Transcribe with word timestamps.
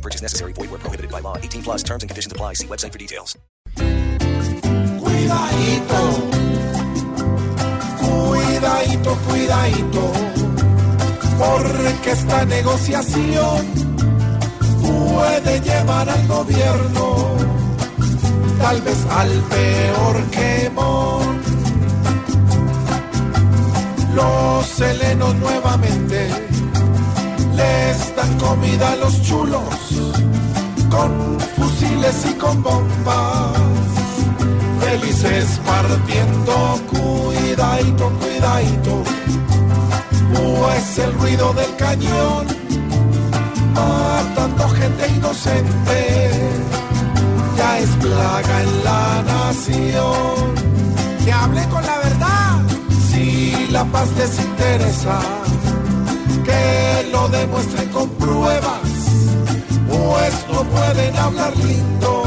Purchase 0.00 0.22
necessary. 0.22 0.52
Void 0.54 0.70
where 0.70 0.78
prohibited 0.78 1.10
by 1.10 1.20
law. 1.20 1.36
18 1.36 1.62
plus 1.62 1.82
terms 1.82 2.02
and 2.02 2.08
conditions 2.10 2.32
apply. 2.32 2.54
See 2.54 2.66
website 2.66 2.92
for 2.92 2.98
details. 2.98 3.36
Cuidadito, 5.00 6.02
cuidadito, 8.00 9.16
cuidadito, 9.28 10.12
porque 11.38 12.10
esta 12.10 12.44
negociación 12.46 13.66
puede 14.82 15.60
llevar 15.60 16.08
al 16.08 16.26
gobierno, 16.26 17.36
tal 18.58 18.80
vez 18.82 19.06
al 19.10 19.30
peor 19.50 20.30
quemón. 20.30 21.40
Los 24.14 24.80
helenos 24.80 25.34
nuevamente 25.36 26.28
comida 28.40 28.92
a 28.92 28.96
los 28.96 29.22
chulos, 29.22 29.62
con 30.90 31.38
fusiles 31.56 32.26
y 32.30 32.34
con 32.34 32.62
bombas. 32.62 33.58
Felices 34.80 35.60
partiendo, 35.66 36.80
cuidadito, 36.90 38.10
cuidadito, 38.20 39.02
pues 40.32 40.98
el 40.98 41.12
ruido 41.14 41.52
del 41.52 41.76
cañón, 41.76 42.46
matando 43.74 44.68
gente 44.70 45.08
inocente, 45.16 46.30
ya 47.56 47.78
es 47.78 47.90
plaga 47.90 48.62
en 48.62 48.84
la 48.84 49.22
nación. 49.22 50.54
Que 51.24 51.32
hable 51.32 51.62
con 51.68 51.82
la 51.84 51.98
verdad, 51.98 52.62
si 53.10 53.68
la 53.70 53.84
paz 53.84 54.08
les 54.16 54.40
interesa, 54.40 55.20
que 56.44 57.08
lo 57.12 57.28
demuestren 57.28 57.88
con 57.90 58.08
pruebas, 58.10 58.80
pues 59.88 60.46
no 60.52 60.62
pueden 60.64 61.16
hablar 61.16 61.56
lindo 61.56 62.22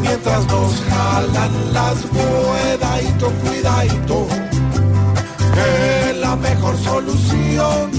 mientras 0.00 0.46
nos 0.46 0.72
jalan 0.90 1.72
las 1.72 1.98
cuidadito, 2.12 3.30
cuidadito, 3.42 4.26
que 5.54 6.14
la 6.20 6.36
mejor 6.36 6.76
solución 6.78 7.90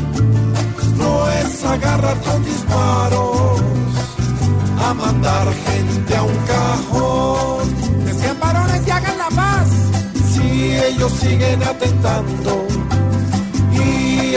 no 0.97 1.29
es 1.29 1.65
agarrar 1.65 2.17
con 2.21 2.43
disparos 2.43 3.61
a 4.85 4.93
mandar 4.93 5.47
gente 5.65 6.15
a 6.15 6.23
un 6.23 6.37
cajón. 6.53 8.05
Decían 8.05 8.39
varones 8.39 8.81
que 8.81 8.91
hagan 8.91 9.17
la 9.17 9.29
paz 9.29 9.69
si 10.33 10.75
ellos 10.75 11.11
siguen 11.13 11.63
atentando 11.63 12.67
y 12.67 13.02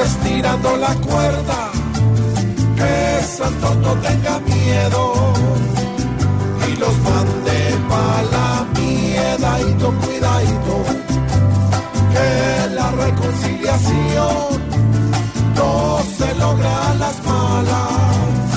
estirando 0.06 0.76
la 0.76 0.94
cuerda, 0.94 1.70
que 2.78 3.22
Santos 3.36 3.76
no 3.84 3.92
tenga 4.06 4.38
miedo. 4.40 5.02
Y 6.68 6.70
los 6.82 6.94
mande 7.08 7.58
pa' 7.90 8.22
la 8.34 8.48
miedadito, 8.78 9.86
cuidadito, 10.02 10.76
que 12.14 12.30
la 12.78 12.88
reconciliación 13.04 14.46
no 15.58 15.72
se 16.18 16.28
logra 16.42 16.72
a 16.90 16.94
las 17.02 17.16
malas, 17.30 18.52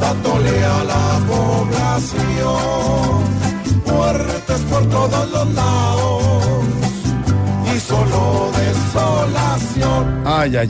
dándole 0.00 0.54
a 0.64 0.84
la 0.92 1.06
población 1.32 2.62
muertes 3.86 4.60
por 4.70 4.82
todos 4.86 5.30
los 5.30 5.54
lados 5.54 6.01
Ay, 10.42 10.56
ay. 10.56 10.68